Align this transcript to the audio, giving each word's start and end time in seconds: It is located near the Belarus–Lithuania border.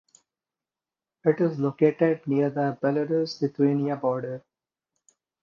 It 1.25 1.39
is 1.39 1.59
located 1.59 2.25
near 2.25 2.49
the 2.49 2.75
Belarus–Lithuania 2.81 3.95
border. 4.01 4.43